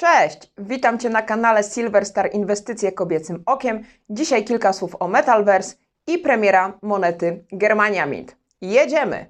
Cześć, 0.00 0.52
witam 0.58 0.98
Cię 0.98 1.10
na 1.10 1.22
kanale 1.22 1.62
Silverstar 1.62 2.30
Inwestycje 2.32 2.92
Kobiecym 2.92 3.42
Okiem. 3.46 3.84
Dzisiaj 4.10 4.44
kilka 4.44 4.72
słów 4.72 4.96
o 5.00 5.08
Metalverse 5.08 5.76
i 6.06 6.18
premiera 6.18 6.78
monety 6.82 7.44
Germania 7.52 8.06
Mint. 8.06 8.36
Jedziemy! 8.60 9.26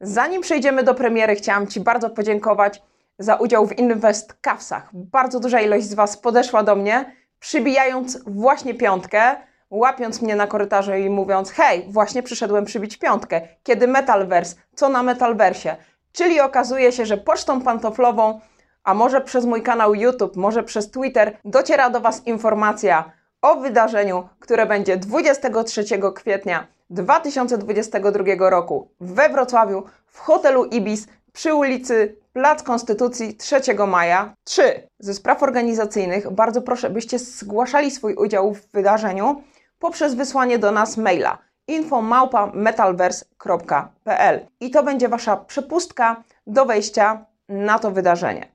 Zanim 0.00 0.40
przejdziemy 0.42 0.82
do 0.82 0.94
premiery, 0.94 1.34
chciałam 1.34 1.66
Ci 1.66 1.80
bardzo 1.80 2.10
podziękować 2.10 2.82
za 3.18 3.36
udział 3.36 3.66
w 3.66 3.78
Invest 3.78 4.34
Cavsach. 4.40 4.90
Bardzo 4.92 5.40
duża 5.40 5.60
ilość 5.60 5.84
z 5.84 5.94
Was 5.94 6.16
podeszła 6.16 6.62
do 6.62 6.76
mnie, 6.76 7.16
przybijając 7.40 8.18
właśnie 8.26 8.74
piątkę, 8.74 9.36
łapiąc 9.70 10.22
mnie 10.22 10.36
na 10.36 10.46
korytarzu 10.46 10.94
i 10.94 11.10
mówiąc: 11.10 11.50
Hej, 11.50 11.86
właśnie 11.88 12.22
przyszedłem 12.22 12.64
przybić 12.64 12.96
piątkę. 12.96 13.40
Kiedy 13.62 13.88
Metalverse? 13.88 14.56
Co 14.74 14.88
na 14.88 15.02
Metalversie? 15.02 15.76
Czyli 16.12 16.40
okazuje 16.40 16.92
się, 16.92 17.06
że 17.06 17.16
pocztą 17.16 17.62
pantoflową, 17.62 18.40
a 18.84 18.94
może 18.94 19.20
przez 19.20 19.44
mój 19.44 19.62
kanał 19.62 19.94
YouTube, 19.94 20.36
może 20.36 20.62
przez 20.62 20.90
Twitter, 20.90 21.38
dociera 21.44 21.90
do 21.90 22.00
Was 22.00 22.26
informacja 22.26 23.12
o 23.42 23.56
wydarzeniu, 23.56 24.28
które 24.40 24.66
będzie 24.66 24.96
23 24.96 25.84
kwietnia 26.14 26.66
2022 26.90 28.50
roku 28.50 28.88
we 29.00 29.28
Wrocławiu 29.28 29.82
w 30.06 30.18
hotelu 30.18 30.64
Ibis 30.64 31.06
przy 31.32 31.54
ulicy 31.54 32.16
Plac 32.32 32.62
Konstytucji 32.62 33.36
3 33.36 33.60
maja. 33.86 34.34
3. 34.44 34.88
Ze 34.98 35.14
spraw 35.14 35.42
organizacyjnych 35.42 36.30
bardzo 36.30 36.62
proszę, 36.62 36.90
byście 36.90 37.18
zgłaszali 37.18 37.90
swój 37.90 38.14
udział 38.14 38.54
w 38.54 38.66
wydarzeniu 38.72 39.42
poprzez 39.78 40.14
wysłanie 40.14 40.58
do 40.58 40.72
nas 40.72 40.96
maila 40.96 41.38
info.metalverse.pl 41.68 44.46
i 44.60 44.70
to 44.70 44.82
będzie 44.82 45.08
Wasza 45.08 45.36
przepustka 45.36 46.22
do 46.46 46.64
wejścia 46.64 47.26
na 47.48 47.78
to 47.78 47.90
wydarzenie. 47.90 48.48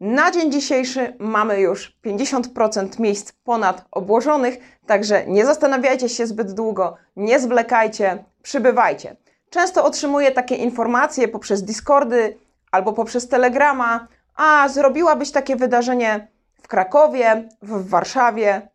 Na 0.00 0.30
dzień 0.30 0.52
dzisiejszy 0.52 1.16
mamy 1.18 1.60
już 1.60 1.98
50% 2.04 3.00
miejsc 3.00 3.32
ponad 3.32 3.84
obłożonych, 3.90 4.78
także 4.86 5.26
nie 5.26 5.46
zastanawiajcie 5.46 6.08
się 6.08 6.26
zbyt 6.26 6.52
długo, 6.52 6.96
nie 7.16 7.40
zwlekajcie, 7.40 8.24
przybywajcie. 8.42 9.16
Często 9.50 9.84
otrzymuję 9.84 10.30
takie 10.30 10.54
informacje 10.54 11.28
poprzez 11.28 11.62
Discordy 11.62 12.38
albo 12.70 12.92
poprzez 12.92 13.28
Telegrama, 13.28 14.06
a 14.36 14.68
zrobiłabyś 14.68 15.30
takie 15.30 15.56
wydarzenie 15.56 16.28
w 16.62 16.68
Krakowie, 16.68 17.48
w 17.62 17.88
Warszawie. 17.88 18.68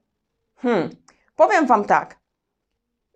Hmm, 0.55 0.89
powiem 1.35 1.67
Wam 1.67 1.85
tak. 1.85 2.19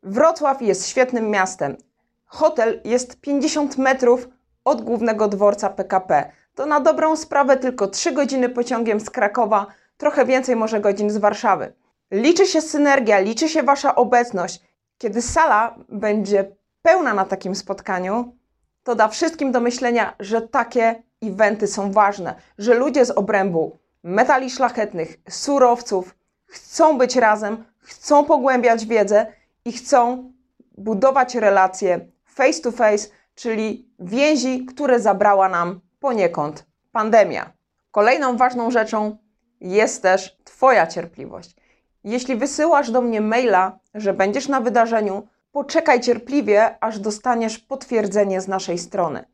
Wrocław 0.03 0.61
jest 0.61 0.87
świetnym 0.87 1.29
miastem. 1.29 1.77
Hotel 2.25 2.81
jest 2.85 3.21
50 3.21 3.77
metrów 3.77 4.27
od 4.65 4.81
głównego 4.81 5.27
dworca 5.27 5.69
PKP. 5.69 6.31
To 6.55 6.65
na 6.65 6.79
dobrą 6.79 7.15
sprawę 7.15 7.57
tylko 7.57 7.87
3 7.87 8.11
godziny 8.11 8.49
pociągiem 8.49 8.99
z 8.99 9.09
Krakowa, 9.09 9.67
trochę 9.97 10.25
więcej 10.25 10.55
może 10.55 10.79
godzin 10.79 11.09
z 11.09 11.17
Warszawy. 11.17 11.73
Liczy 12.11 12.45
się 12.45 12.61
synergia, 12.61 13.19
liczy 13.19 13.49
się 13.49 13.63
Wasza 13.63 13.95
obecność. 13.95 14.61
Kiedy 14.97 15.21
sala 15.21 15.75
będzie 15.89 16.55
pełna 16.81 17.13
na 17.13 17.25
takim 17.25 17.55
spotkaniu, 17.55 18.35
to 18.83 18.95
da 18.95 19.07
wszystkim 19.07 19.51
do 19.51 19.59
myślenia, 19.59 20.15
że 20.19 20.41
takie 20.41 21.03
eventy 21.23 21.67
są 21.67 21.91
ważne, 21.91 22.35
że 22.57 22.73
ludzie 22.73 23.05
z 23.05 23.11
obrębu 23.11 23.79
metali 24.03 24.49
szlachetnych, 24.49 25.17
surowców 25.29 26.15
chcą 26.45 26.97
być 26.97 27.15
razem, 27.15 27.65
chcą 27.89 28.25
pogłębiać 28.25 28.85
wiedzę 28.85 29.25
i 29.65 29.71
chcą 29.71 30.31
budować 30.77 31.35
relacje 31.35 31.99
face 32.25 32.61
to 32.61 32.71
face, 32.71 33.07
czyli 33.35 33.89
więzi, 33.99 34.65
które 34.65 34.99
zabrała 34.99 35.49
nam 35.49 35.79
poniekąd 35.99 36.65
pandemia. 36.91 37.51
Kolejną 37.91 38.37
ważną 38.37 38.71
rzeczą 38.71 39.17
jest 39.61 40.03
też 40.03 40.37
Twoja 40.43 40.87
cierpliwość. 40.87 41.55
Jeśli 42.03 42.35
wysyłasz 42.35 42.91
do 42.91 43.01
mnie 43.01 43.21
maila, 43.21 43.79
że 43.93 44.13
będziesz 44.13 44.47
na 44.47 44.61
wydarzeniu, 44.61 45.27
poczekaj 45.51 46.01
cierpliwie, 46.01 46.83
aż 46.83 46.99
dostaniesz 46.99 47.59
potwierdzenie 47.59 48.41
z 48.41 48.47
naszej 48.47 48.77
strony. 48.77 49.25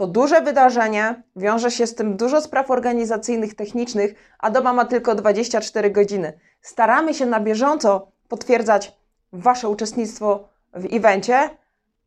To 0.00 0.06
duże 0.06 0.40
wydarzenie, 0.40 1.22
wiąże 1.36 1.70
się 1.70 1.86
z 1.86 1.94
tym 1.94 2.16
dużo 2.16 2.40
spraw 2.40 2.70
organizacyjnych, 2.70 3.54
technicznych, 3.54 4.14
a 4.38 4.50
doba 4.50 4.72
ma 4.72 4.84
tylko 4.84 5.14
24 5.14 5.90
godziny. 5.90 6.38
Staramy 6.62 7.14
się 7.14 7.26
na 7.26 7.40
bieżąco 7.40 8.12
potwierdzać 8.28 8.96
Wasze 9.32 9.68
uczestnictwo 9.68 10.48
w 10.74 10.94
evencie, 10.94 11.50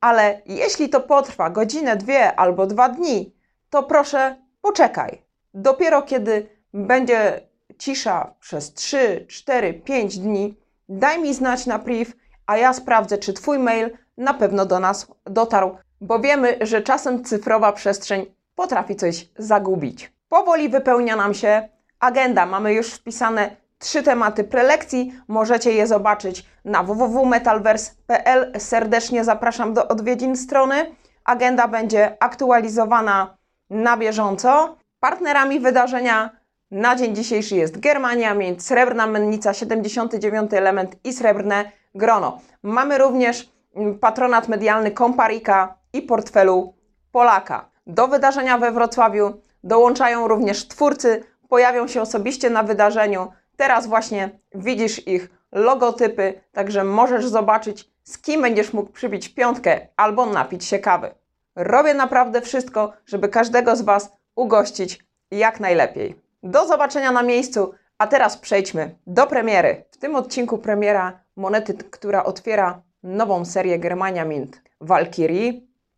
ale 0.01 0.41
jeśli 0.45 0.89
to 0.89 0.99
potrwa 1.01 1.49
godzinę, 1.49 1.95
dwie 1.95 2.35
albo 2.35 2.67
dwa 2.67 2.89
dni, 2.89 3.35
to 3.69 3.83
proszę 3.83 4.35
poczekaj. 4.61 5.21
Dopiero 5.53 6.01
kiedy 6.01 6.49
będzie 6.73 7.47
cisza 7.77 8.33
przez 8.39 8.73
3, 8.73 9.25
4, 9.29 9.73
5 9.73 10.19
dni, 10.19 10.57
daj 10.89 11.21
mi 11.21 11.33
znać 11.33 11.65
na 11.65 11.79
priv, 11.79 12.13
a 12.45 12.57
ja 12.57 12.73
sprawdzę, 12.73 13.17
czy 13.17 13.33
Twój 13.33 13.59
mail 13.59 13.97
na 14.17 14.33
pewno 14.33 14.65
do 14.65 14.79
nas 14.79 15.07
dotarł, 15.25 15.77
bo 16.03 16.19
wiemy, 16.19 16.57
że 16.61 16.81
czasem 16.81 17.23
cyfrowa 17.23 17.71
przestrzeń 17.71 18.25
potrafi 18.55 18.95
coś 18.95 19.29
zagubić. 19.37 20.13
Powoli 20.29 20.69
wypełnia 20.69 21.15
nam 21.15 21.33
się 21.33 21.69
agenda. 21.99 22.45
Mamy 22.45 22.73
już 22.73 22.93
wpisane 22.93 23.55
trzy 23.79 24.03
tematy 24.03 24.43
prelekcji. 24.43 25.13
Możecie 25.27 25.71
je 25.71 25.87
zobaczyć 25.87 26.45
na 26.65 26.83
www.metalverse.pl. 26.83 28.59
Serdecznie 28.59 29.23
zapraszam 29.23 29.73
do 29.73 29.87
odwiedzin 29.87 30.37
strony. 30.37 30.95
Agenda 31.25 31.67
będzie 31.67 32.17
aktualizowana 32.19 33.37
na 33.69 33.97
bieżąco. 33.97 34.77
Partnerami 34.99 35.59
wydarzenia 35.59 36.29
na 36.71 36.95
dzień 36.95 37.15
dzisiejszy 37.15 37.55
jest 37.55 37.79
Germania, 37.79 38.33
Mint, 38.33 38.63
Srebrna 38.63 39.07
Mennica, 39.07 39.53
79 39.53 40.53
element 40.53 40.95
i 41.03 41.13
Srebrne 41.13 41.71
Grono. 41.95 42.39
Mamy 42.63 42.97
również 42.97 43.53
patronat 44.01 44.47
medialny 44.47 44.91
Komparika 44.91 45.82
i 45.93 46.01
portfelu 46.01 46.73
Polaka. 47.11 47.69
Do 47.87 48.07
wydarzenia 48.07 48.57
we 48.57 48.71
Wrocławiu 48.71 49.33
dołączają 49.63 50.27
również 50.27 50.67
twórcy, 50.67 51.23
pojawią 51.49 51.87
się 51.87 52.01
osobiście 52.01 52.49
na 52.49 52.63
wydarzeniu. 52.63 53.31
Teraz 53.57 53.87
właśnie 53.87 54.29
widzisz 54.55 55.07
ich 55.07 55.29
logotypy, 55.51 56.41
także 56.51 56.83
możesz 56.83 57.27
zobaczyć, 57.27 57.91
z 58.03 58.17
kim 58.17 58.41
będziesz 58.41 58.73
mógł 58.73 58.91
przybić 58.91 59.29
piątkę 59.29 59.87
albo 59.95 60.25
napić 60.25 60.65
się 60.65 60.79
kawy. 60.79 61.11
Robię 61.55 61.93
naprawdę 61.93 62.41
wszystko, 62.41 62.93
żeby 63.05 63.29
każdego 63.29 63.75
z 63.75 63.81
Was 63.81 64.11
ugościć 64.35 64.99
jak 65.31 65.59
najlepiej. 65.59 66.15
Do 66.43 66.67
zobaczenia 66.67 67.11
na 67.11 67.23
miejscu, 67.23 67.73
a 67.97 68.07
teraz 68.07 68.37
przejdźmy 68.37 68.95
do 69.07 69.27
premiery. 69.27 69.85
W 69.91 69.97
tym 69.97 70.15
odcinku 70.15 70.57
premiera 70.57 71.19
monety, 71.35 71.73
która 71.73 72.23
otwiera 72.23 72.81
nową 73.03 73.45
serię 73.45 73.79
Germania 73.79 74.25
Mint 74.25 74.61
Valkyrie 74.81 75.53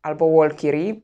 albo 0.06 0.38
Walkyrie. 0.38 0.96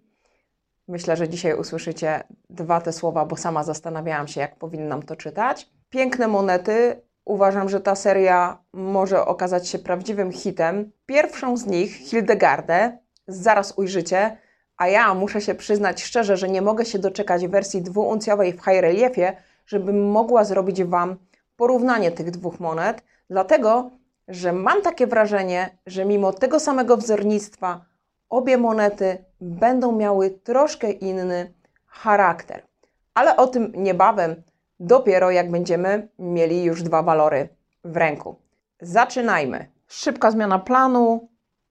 Myślę, 0.87 1.17
że 1.17 1.29
dzisiaj 1.29 1.53
usłyszycie 1.59 2.23
dwa 2.49 2.81
te 2.81 2.93
słowa, 2.93 3.25
bo 3.25 3.37
sama 3.37 3.63
zastanawiałam 3.63 4.27
się, 4.27 4.41
jak 4.41 4.55
powinnam 4.55 5.03
to 5.03 5.15
czytać. 5.15 5.69
Piękne 5.89 6.27
monety. 6.27 7.01
Uważam, 7.25 7.69
że 7.69 7.79
ta 7.79 7.95
seria 7.95 8.57
może 8.73 9.25
okazać 9.25 9.67
się 9.67 9.79
prawdziwym 9.79 10.31
hitem. 10.31 10.91
Pierwszą 11.05 11.57
z 11.57 11.65
nich, 11.65 11.95
Hildegardę, 11.95 12.97
zaraz 13.27 13.73
ujrzycie, 13.77 14.37
a 14.77 14.87
ja 14.87 15.13
muszę 15.13 15.41
się 15.41 15.55
przyznać 15.55 16.03
szczerze, 16.03 16.37
że 16.37 16.49
nie 16.49 16.61
mogę 16.61 16.85
się 16.85 16.99
doczekać 16.99 17.47
wersji 17.47 17.81
dwuuncjowej 17.81 18.53
w 18.53 18.55
high 18.55 18.81
reliefie, 18.81 19.37
żebym 19.65 20.11
mogła 20.11 20.43
zrobić 20.43 20.83
Wam 20.83 21.17
porównanie 21.55 22.11
tych 22.11 22.31
dwóch 22.31 22.59
monet, 22.59 23.03
dlatego 23.29 23.91
że 24.27 24.53
mam 24.53 24.81
takie 24.81 25.07
wrażenie, 25.07 25.77
że 25.85 26.05
mimo 26.05 26.33
tego 26.33 26.59
samego 26.59 26.97
wzornictwa 26.97 27.90
obie 28.31 28.57
monety 28.57 29.25
będą 29.41 29.91
miały 29.91 30.29
troszkę 30.29 30.91
inny 30.91 31.53
charakter. 31.85 32.65
Ale 33.13 33.37
o 33.37 33.47
tym 33.47 33.71
niebawem, 33.75 34.43
dopiero 34.79 35.31
jak 35.31 35.51
będziemy 35.51 36.07
mieli 36.19 36.63
już 36.63 36.83
dwa 36.83 37.03
walory 37.03 37.49
w 37.83 37.97
ręku. 37.97 38.35
Zaczynajmy. 38.81 39.71
Szybka 39.87 40.31
zmiana 40.31 40.59
planu. 40.59 41.29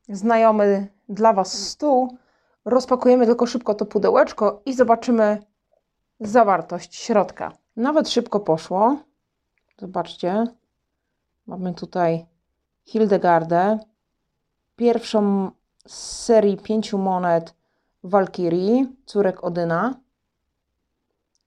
Znajomy 0.09 0.89
dla 1.09 1.33
Was 1.33 1.53
stół. 1.53 2.17
Rozpakujemy 2.65 3.27
tylko 3.27 3.47
szybko 3.47 3.75
to 3.75 3.87
pudełeczko 3.87 4.63
i 4.67 4.75
zobaczymy 4.75 5.43
zawartość 6.21 6.95
środka. 6.95 7.53
Nawet 7.77 8.09
szybko 8.09 8.41
poszło. 8.41 8.97
Zobaczcie. 9.79 10.45
Mamy 11.47 11.75
tutaj 11.75 12.27
Hildegardę, 12.85 13.79
pierwszą 14.77 15.51
z 15.87 16.25
serii 16.25 16.57
pięciu 16.57 16.99
monet 16.99 17.55
Walkirii, 18.05 18.97
córek 19.07 19.45
Odyna. 19.45 19.95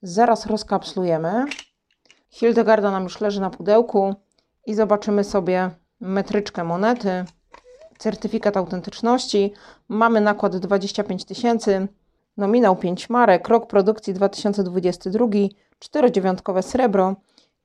Zaraz 0.01 0.45
rozkapslujemy. 0.45 1.45
Hildegarda 2.29 2.91
nam 2.91 3.03
już 3.03 3.21
leży 3.21 3.41
na 3.41 3.49
pudełku 3.49 4.15
i 4.65 4.73
zobaczymy 4.73 5.23
sobie 5.23 5.69
metryczkę 5.99 6.63
monety, 6.63 7.25
certyfikat 7.97 8.57
autentyczności. 8.57 9.53
Mamy 9.89 10.21
nakład 10.21 10.57
25 10.57 11.25
tysięcy. 11.25 11.87
Nominał 12.37 12.75
5 12.75 13.09
marek, 13.09 13.47
rok 13.47 13.67
produkcji 13.67 14.13
2022, 14.13 15.27
czterodziewiątkowe 15.79 16.63
srebro 16.63 17.15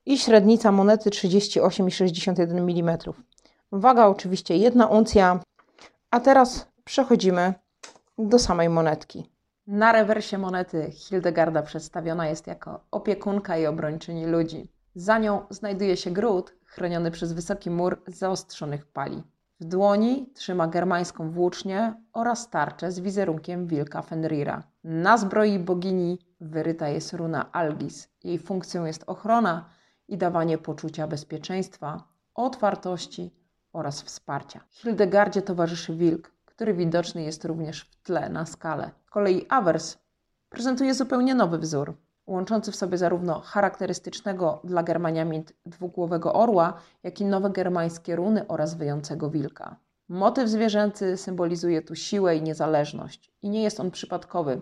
i 0.07 0.19
średnica 0.19 0.73
monety 0.73 1.11
38,61 1.11 2.59
mm. 2.59 2.99
Waga 3.73 4.07
oczywiście 4.07 4.57
jedna 4.57 4.87
uncja. 4.87 5.41
A 6.11 6.21
teraz 6.21 6.73
przechodzimy 6.85 7.55
do 8.19 8.39
samej 8.39 8.69
monetki. 8.69 9.31
Na 9.67 9.93
rewersie 9.93 10.39
monety 10.39 10.91
Hildegarda 10.91 11.63
przedstawiona 11.63 12.29
jest 12.29 12.47
jako 12.47 12.81
opiekunka 12.91 13.57
i 13.57 13.67
obrończyni 13.67 14.27
ludzi. 14.27 14.73
Za 14.95 15.19
nią 15.19 15.47
znajduje 15.51 15.97
się 15.97 16.11
gród 16.11 16.55
chroniony 16.65 17.11
przez 17.11 17.33
wysoki 17.33 17.71
mur 17.71 18.03
zaostrzonych 18.07 18.87
pali. 18.87 19.23
W 19.61 19.65
dłoni 19.65 20.33
trzyma 20.35 20.69
germańską 20.69 21.31
włócznię 21.31 21.95
oraz 22.13 22.51
tarczę 22.51 22.93
z 22.93 23.01
wizerunkiem 23.01 23.67
wilka 23.67 24.03
Fenrira. 24.03 24.63
Na 24.85 25.19
zbroi 25.19 25.59
bogini 25.59 26.19
wyryta 26.41 26.89
jest 26.89 27.13
runa 27.13 27.53
Algis. 27.53 28.09
Jej 28.25 28.39
funkcją 28.39 28.85
jest 28.85 29.05
ochrona 29.07 29.71
i 30.09 30.19
dawanie 30.19 30.59
poczucia 30.59 31.07
bezpieczeństwa, 31.07 32.03
otwartości 32.35 33.35
oraz 33.79 34.03
wsparcia. 34.03 34.61
Hildegardzie 34.71 35.43
towarzyszy 35.43 35.95
wilk, 35.95 36.33
który 36.45 36.75
widoczny 36.75 37.23
jest 37.23 37.45
również 37.45 37.83
w 37.83 38.03
tle 38.03 38.29
na 38.29 38.47
skale. 38.47 38.91
Z 39.07 39.11
kolei 39.11 39.47
Avers 39.49 39.99
prezentuje 40.49 40.95
zupełnie 40.95 41.35
nowy 41.35 41.59
wzór, 41.59 41.95
łączący 42.27 42.73
w 42.73 42.77
sobie 42.77 42.99
zarówno 42.99 43.41
charakterystycznego 43.41 44.61
dla 44.65 44.83
Germaniamint 44.83 45.53
dwugłowego 45.67 46.35
orła, 46.35 46.75
jak 47.03 47.21
i 47.21 47.25
nowe 47.25 47.51
germańskie 47.51 48.17
runy 48.17 48.47
oraz 48.49 48.75
wyjącego 48.75 49.31
wilka. 49.31 49.77
Motyw 50.09 50.49
zwierzęcy 50.49 51.17
symbolizuje 51.17 51.83
tu 51.83 51.95
siłę 51.95 52.37
i 52.37 52.43
niezależność 52.43 53.33
i 53.43 53.51
nie 53.51 53.63
jest 53.63 53.81
on 53.81 53.91
przypadkowy. 53.91 54.61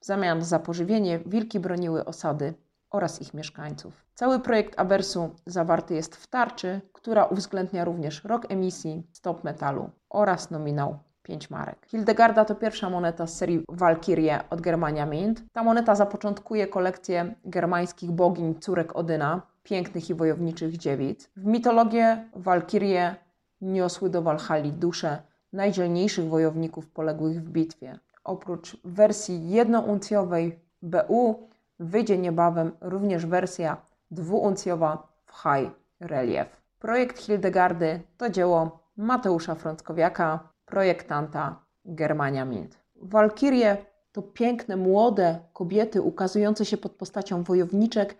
W 0.00 0.04
zamian 0.04 0.42
za 0.42 0.58
pożywienie 0.58 1.18
wilki 1.18 1.60
broniły 1.60 2.04
osady 2.04 2.54
oraz 2.90 3.22
ich 3.22 3.34
mieszkańców. 3.34 4.04
Cały 4.14 4.40
projekt 4.40 4.80
Aversu 4.80 5.30
zawarty 5.46 5.94
jest 5.94 6.16
w 6.16 6.26
tarczy, 6.26 6.80
która 6.92 7.24
uwzględnia 7.24 7.84
również 7.84 8.24
rok 8.24 8.46
emisji, 8.48 9.06
stop 9.12 9.44
metalu 9.44 9.90
oraz 10.10 10.50
nominał 10.50 10.98
5 11.22 11.50
marek. 11.50 11.86
Hildegarda 11.86 12.44
to 12.44 12.54
pierwsza 12.54 12.90
moneta 12.90 13.26
z 13.26 13.36
serii 13.36 13.64
Valkyrie 13.68 14.40
od 14.50 14.60
Germania 14.60 15.06
Mint. 15.06 15.42
Ta 15.52 15.62
moneta 15.62 15.94
zapoczątkuje 15.94 16.66
kolekcję 16.66 17.34
germańskich 17.44 18.10
bogiń 18.10 18.54
córek 18.60 18.96
Odyna, 18.96 19.42
pięknych 19.62 20.10
i 20.10 20.14
wojowniczych 20.14 20.76
dziewic. 20.76 21.30
W 21.36 21.44
mitologię 21.44 22.24
Walkirie 22.34 23.16
niosły 23.60 24.10
do 24.10 24.22
Walhali 24.22 24.72
dusze 24.72 25.22
najdzielniejszych 25.52 26.28
wojowników 26.28 26.88
poległych 26.88 27.42
w 27.42 27.48
bitwie. 27.48 27.98
Oprócz 28.24 28.76
wersji 28.84 29.50
jednouncjowej 29.50 30.58
BU 30.82 31.48
wyjdzie 31.78 32.18
niebawem 32.18 32.72
również 32.80 33.26
wersja 33.26 33.76
dwuuncjowa 34.10 35.08
w 35.26 35.32
high 35.32 35.70
relief. 36.00 36.62
Projekt 36.78 37.18
Hildegardy 37.18 38.00
to 38.16 38.30
dzieło 38.30 38.78
Mateusza 38.96 39.54
Frąckowiaka, 39.54 40.48
projektanta 40.66 41.60
Germania 41.84 42.44
Mint. 42.44 42.78
Walkirie 42.96 43.76
to 44.12 44.22
piękne, 44.22 44.76
młode 44.76 45.38
kobiety 45.52 46.02
ukazujące 46.02 46.64
się 46.64 46.76
pod 46.76 46.92
postacią 46.92 47.42
wojowniczek, 47.42 48.16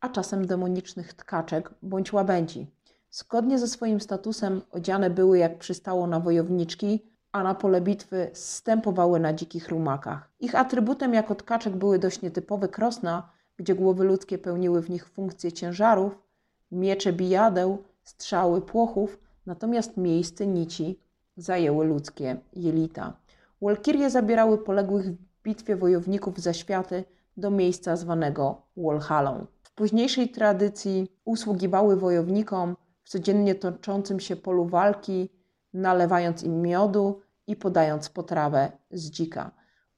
a 0.00 0.08
czasem 0.08 0.46
demonicznych 0.46 1.14
tkaczek 1.14 1.70
bądź 1.82 2.12
łabędzi. 2.12 2.66
Zgodnie 3.10 3.58
ze 3.58 3.68
swoim 3.68 4.00
statusem 4.00 4.62
odziane 4.70 5.10
były 5.10 5.38
jak 5.38 5.58
przystało 5.58 6.06
na 6.06 6.20
wojowniczki, 6.20 7.15
a 7.36 7.42
na 7.42 7.54
pole 7.54 7.80
bitwy 7.80 8.30
stępowały 8.32 9.20
na 9.20 9.32
dzikich 9.32 9.68
rumakach. 9.68 10.30
Ich 10.40 10.54
atrybutem 10.54 11.14
jako 11.14 11.34
tkaczek 11.34 11.76
były 11.76 11.98
dość 11.98 12.22
nietypowe 12.22 12.68
krosna, 12.68 13.28
gdzie 13.56 13.74
głowy 13.74 14.04
ludzkie 14.04 14.38
pełniły 14.38 14.82
w 14.82 14.90
nich 14.90 15.08
funkcje 15.08 15.52
ciężarów, 15.52 16.18
miecze 16.72 17.12
bijadeł, 17.12 17.84
strzały 18.02 18.60
płochów, 18.60 19.18
natomiast 19.46 19.96
miejsce 19.96 20.46
nici 20.46 21.00
zajęły 21.36 21.86
ludzkie 21.86 22.36
jelita. 22.52 23.16
Walkirie 23.62 24.10
zabierały 24.10 24.58
poległych 24.58 25.06
w 25.06 25.16
bitwie 25.42 25.76
wojowników 25.76 26.38
za 26.38 26.52
światy 26.52 27.04
do 27.36 27.50
miejsca 27.50 27.96
zwanego 27.96 28.62
Walhalą. 28.76 29.46
W 29.62 29.74
późniejszej 29.74 30.28
tradycji 30.28 31.08
usługiwały 31.24 31.96
wojownikom 31.96 32.76
w 33.02 33.08
codziennie 33.08 33.54
toczącym 33.54 34.20
się 34.20 34.36
polu 34.36 34.64
walki, 34.64 35.28
nalewając 35.74 36.42
im 36.42 36.62
miodu 36.62 37.20
i 37.46 37.56
podając 37.56 38.08
potrawę 38.08 38.72
z 38.90 39.10
dzika. 39.10 39.50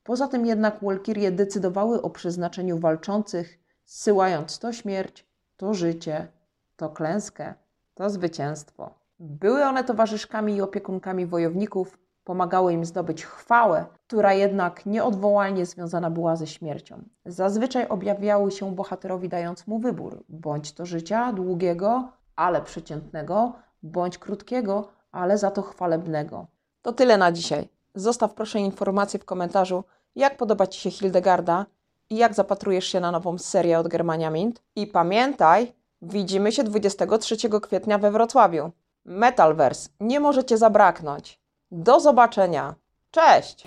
Poza 0.02 0.28
tym 0.28 0.46
jednak 0.46 0.80
Walkirie 0.82 1.32
decydowały 1.32 2.02
o 2.02 2.10
przeznaczeniu 2.10 2.78
walczących, 2.78 3.58
zsyłając 3.84 4.58
to 4.58 4.72
śmierć, 4.72 5.26
to 5.56 5.74
życie, 5.74 6.28
to 6.76 6.88
klęskę, 6.88 7.54
to 7.94 8.10
zwycięstwo. 8.10 8.94
Były 9.18 9.64
one 9.64 9.84
towarzyszkami 9.84 10.56
i 10.56 10.62
opiekunkami 10.62 11.26
wojowników, 11.26 11.98
pomagały 12.24 12.72
im 12.72 12.84
zdobyć 12.84 13.24
chwałę, 13.24 13.86
która 14.06 14.32
jednak 14.32 14.86
nieodwołalnie 14.86 15.66
związana 15.66 16.10
była 16.10 16.36
ze 16.36 16.46
śmiercią. 16.46 17.02
Zazwyczaj 17.26 17.88
objawiały 17.88 18.50
się 18.50 18.74
bohaterowi 18.74 19.28
dając 19.28 19.66
mu 19.66 19.78
wybór, 19.78 20.24
bądź 20.28 20.72
to 20.72 20.86
życia 20.86 21.32
długiego, 21.32 22.12
ale 22.36 22.62
przeciętnego, 22.62 23.52
bądź 23.82 24.18
krótkiego, 24.18 24.88
ale 25.12 25.38
za 25.38 25.50
to 25.50 25.62
chwalebnego. 25.62 26.46
To 26.82 26.92
tyle 26.92 27.16
na 27.18 27.32
dzisiaj. 27.32 27.68
Zostaw 27.94 28.34
proszę 28.34 28.58
informację 28.58 29.20
w 29.20 29.24
komentarzu, 29.24 29.84
jak 30.16 30.36
podoba 30.36 30.66
Ci 30.66 30.80
się 30.80 30.90
Hildegarda 30.90 31.66
i 32.10 32.16
jak 32.16 32.34
zapatrujesz 32.34 32.86
się 32.86 33.00
na 33.00 33.10
nową 33.10 33.38
serię 33.38 33.78
od 33.78 33.88
Germania 33.88 34.30
Mint. 34.30 34.62
I 34.76 34.86
pamiętaj, 34.86 35.72
widzimy 36.02 36.52
się 36.52 36.64
23 36.64 37.36
kwietnia 37.62 37.98
we 37.98 38.10
Wrocławiu. 38.10 38.70
Metalverse, 39.04 39.88
nie 40.00 40.20
możecie 40.20 40.58
zabraknąć. 40.58 41.40
Do 41.70 42.00
zobaczenia. 42.00 42.74
Cześć! 43.10 43.64